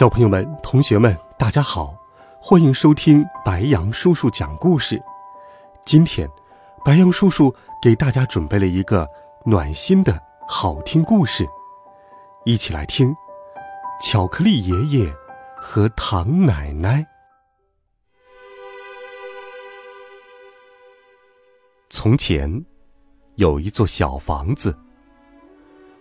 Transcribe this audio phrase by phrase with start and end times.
[0.00, 1.94] 小朋友们、同学们，大家好，
[2.40, 4.98] 欢迎收听白羊叔叔讲故事。
[5.84, 6.26] 今天，
[6.82, 9.06] 白羊叔叔给大家准备了一个
[9.44, 10.18] 暖心的
[10.48, 11.46] 好听故事，
[12.46, 13.10] 一起来听
[14.00, 15.14] 《巧克力爷爷
[15.60, 17.02] 和糖奶奶》。
[21.90, 22.64] 从前，
[23.34, 24.74] 有一座小房子。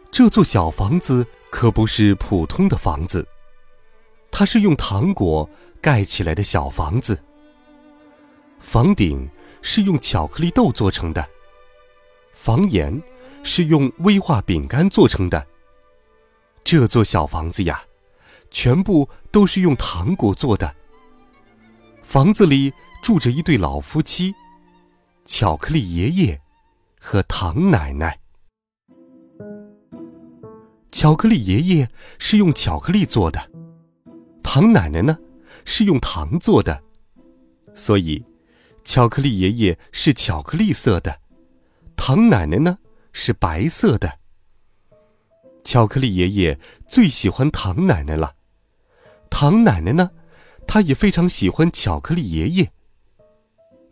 [0.10, 3.28] 这座小房子可不是普通的房子。
[4.32, 5.50] 它是用糖果
[5.82, 7.22] 盖起来的小房子，
[8.60, 9.30] 房顶
[9.62, 11.28] 是用巧克力豆做成的，
[12.34, 13.02] 房檐
[13.44, 15.46] 是用威化饼干做成的。
[16.64, 17.82] 这座小房子呀，
[18.52, 20.74] 全部都是用糖果做的。
[22.04, 24.34] 房子里住着一对老夫妻，
[25.26, 26.42] 巧克力爷爷
[27.00, 28.20] 和糖奶奶。
[30.92, 33.50] 巧克力爷爷是用巧克力做的。
[34.52, 35.16] 糖奶奶呢，
[35.64, 36.82] 是用糖做的，
[37.76, 38.26] 所以
[38.84, 41.20] 巧克力爷爷是巧克力色的，
[41.96, 42.80] 糖奶奶呢
[43.14, 44.12] 是白色的。
[45.64, 48.34] 巧克力爷爷最喜欢糖奶奶了，
[49.30, 50.10] 糖奶奶呢，
[50.66, 52.72] 她也非常喜欢巧克力爷爷。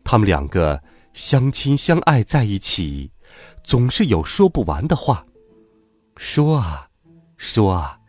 [0.03, 0.81] 他们两个
[1.13, 3.11] 相亲相爱在一起，
[3.63, 5.27] 总是有说不完的话，
[6.15, 6.89] 说啊，
[7.37, 7.99] 说啊，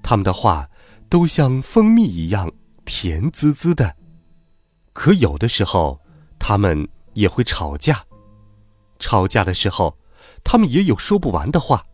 [0.00, 0.68] 他们的话。
[1.12, 2.50] 都像蜂蜜一样
[2.86, 3.94] 甜滋滋的，
[4.94, 6.00] 可有的时候
[6.38, 8.02] 他们也会吵架。
[8.98, 9.98] 吵架的时候，
[10.42, 11.84] 他们也有说不完的话。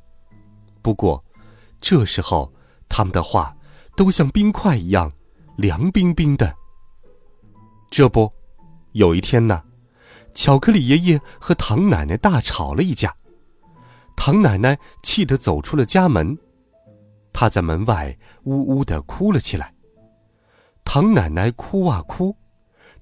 [0.83, 1.25] 不过，
[1.81, 2.55] 这时候
[2.89, 3.57] 他们的话
[3.97, 5.11] 都像冰块一样
[5.57, 6.55] 凉冰冰的。
[7.91, 8.33] 这不，
[8.93, 9.65] 有一天呢，
[10.33, 13.17] 巧克力爷爷和唐奶奶大吵了一架，
[14.15, 16.39] 唐奶奶气得走出了家门。
[17.41, 19.73] 他在门外呜呜的哭了起来。
[20.85, 22.37] 唐奶奶哭啊哭，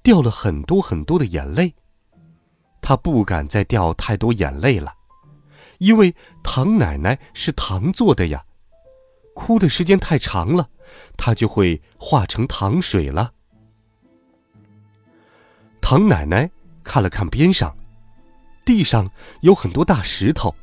[0.03, 1.73] 掉了很多很多的眼泪。
[2.79, 4.93] 她不敢再掉太多眼泪了，
[5.79, 8.45] 因为唐奶奶是糖做的呀。
[9.33, 10.69] 哭的时间太长了，
[11.17, 13.33] 她就会化成糖水了。
[15.81, 16.47] 唐奶奶
[16.83, 17.75] 看了看边上，
[18.63, 19.09] 地上
[19.41, 20.53] 有很多大石头，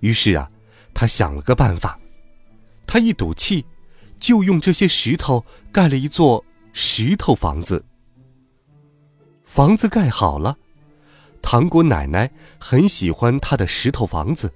[0.00, 0.50] 于是啊，
[0.92, 1.96] 她想了个办法。
[2.88, 3.66] 他一赌气，
[4.18, 7.84] 就用这些石头盖了一座石头房子。
[9.44, 10.56] 房子盖好了，
[11.42, 14.50] 糖果奶奶很喜欢她的石头房子，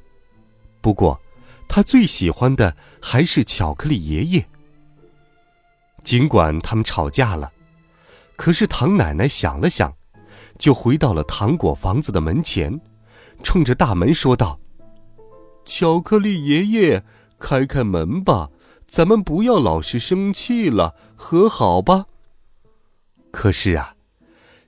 [0.81, 1.21] 不过，
[1.69, 4.48] 她最喜欢的还是巧克力爷爷。
[6.03, 7.53] 尽管他们吵架了，
[8.37, 9.94] 可是糖奶奶想了想，
[10.59, 12.81] 就回到了糖果房子的门前，
[13.42, 14.59] 冲着大门说道
[15.66, 17.04] ：“巧克力爷爷。”
[17.42, 18.50] 开开门吧，
[18.86, 22.06] 咱们不要老是生气了，和好吧。
[23.32, 23.97] 可是啊，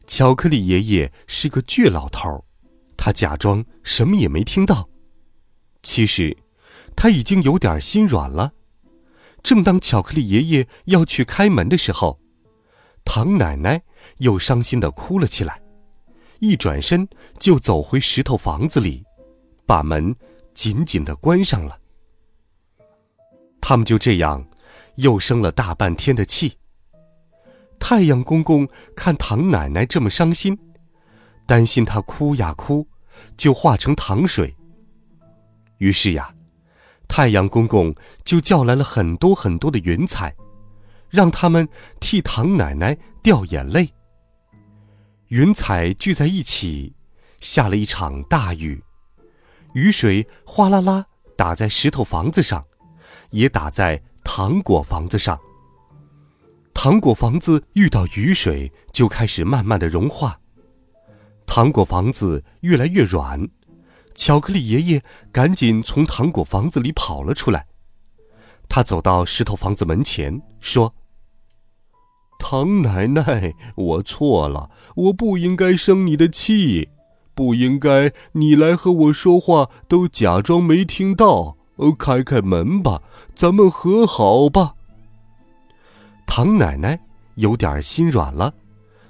[0.09, 2.45] 巧克力爷爷是个倔老头，
[2.97, 4.89] 他假装什么也没听到。
[5.85, 6.37] 其实，
[6.97, 8.53] 他已经有点心软了。
[9.43, 12.19] 正当巧克力爷爷要去开门的时候，
[13.05, 13.81] 唐奶奶
[14.19, 15.62] 又伤心的哭了起来，
[16.41, 17.06] 一转身
[17.39, 19.05] 就走回石头房子里，
[19.65, 20.17] 把门
[20.55, 21.79] 紧紧的关上了。
[23.67, 24.47] 他们就这样，
[24.97, 26.59] 又生了大半天的气。
[27.79, 30.59] 太阳公公看唐奶奶这么伤心，
[31.47, 32.87] 担心她哭呀哭，
[33.39, 34.55] 就化成糖水。
[35.79, 36.35] 于是呀，
[37.09, 40.37] 太阳公公就叫来了很多很多的云彩，
[41.09, 41.67] 让他们
[42.00, 43.88] 替唐奶奶掉眼泪。
[45.29, 46.94] 云彩聚在一起，
[47.41, 48.85] 下了一场大雨，
[49.73, 52.62] 雨水哗啦啦打在石头房子上。
[53.35, 55.39] 也打在糖果房子上。
[56.73, 60.39] 糖果房子遇到雨水就开始慢慢的融化，
[61.45, 63.49] 糖果房子越来越软。
[64.15, 65.03] 巧克力爷爷
[65.33, 67.67] 赶紧从糖果房子里跑了出来，
[68.69, 70.95] 他走到石头房子门前说
[72.39, 76.91] ：“唐奶奶，我错了，我不应该生你的气，
[77.35, 83.03] 不应该你来和我说话都假装没听到。”呃，开开门吧，
[83.35, 84.75] 咱们和好吧。
[86.26, 86.99] 唐奶奶
[87.35, 88.55] 有点心软了，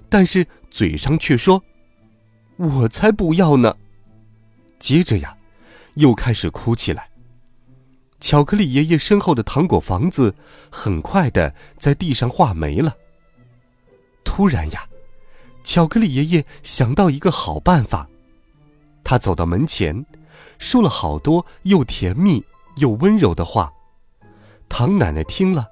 [0.08, 1.62] 但是嘴上却说
[2.56, 3.76] ：“我才不要呢。”
[4.78, 5.37] 接着呀，
[5.94, 7.11] 又开始哭起来。
[8.20, 10.34] 巧克力爷爷身后的糖果房子
[10.70, 12.96] 很快的在地上画没了。
[14.25, 14.88] 突然呀，
[15.62, 18.08] 巧克力爷爷想到一个好办法，
[19.02, 20.05] 他走到门前，
[20.58, 22.43] 说了好多又甜蜜
[22.76, 23.73] 又温柔的话。
[24.69, 25.69] 唐奶奶听了，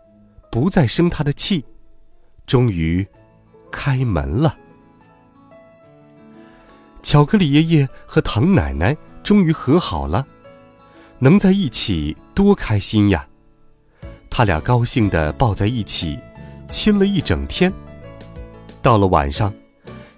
[0.51, 1.65] 不再生他的气，
[2.47, 3.07] 终于
[3.71, 4.57] 开门了。
[7.03, 10.27] 巧克力爷爷和唐奶奶终于和好了，
[11.19, 13.27] 能在一起多开心呀！
[14.31, 16.19] 他俩高兴的抱在一起，
[16.69, 17.73] 亲了一整天。
[18.81, 19.53] 到了晚上，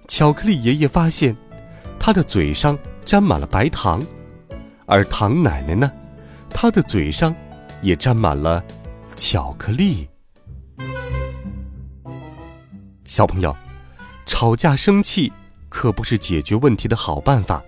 [0.08, 1.34] 巧克力爷爷发现
[1.98, 4.04] 他的嘴上沾满了白糖，
[4.86, 5.90] 而唐奶奶呢，
[6.54, 7.34] 他的嘴上
[7.82, 8.64] 也沾满了
[9.16, 10.08] 巧克力。
[13.04, 13.54] 小朋友，
[14.24, 15.30] 吵架生气。
[15.68, 17.60] 可不是解决问题的好办法，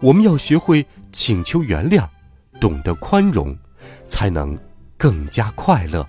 [0.00, 2.08] 我们要学会请求原谅，
[2.58, 3.54] 懂得宽容，
[4.06, 4.58] 才能
[4.96, 6.08] 更加快乐。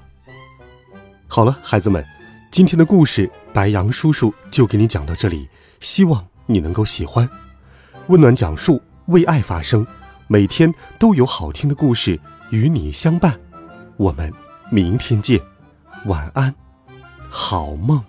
[1.28, 2.02] 好了，孩子们，
[2.50, 5.50] 今天的故事白杨叔叔就给你讲到这里，
[5.81, 7.30] 希望你能够喜欢。
[8.07, 9.86] 温暖讲述，为爱发声，
[10.31, 12.20] 每天都有好听的故事
[12.52, 13.36] 与你相伴。
[13.98, 14.31] 我们
[14.70, 15.42] 明天见，
[16.06, 16.54] 晚安，
[17.31, 18.00] 好梦。